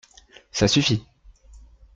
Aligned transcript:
Ça 0.51 0.67
suffit! 0.67 1.05